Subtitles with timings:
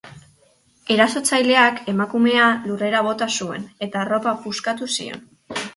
[0.95, 5.27] Erasotzaileak emakumea lurrera bota zuen eta arropa puskatu zion.